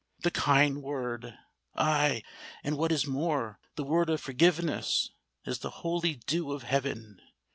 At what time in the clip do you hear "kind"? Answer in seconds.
0.31-0.81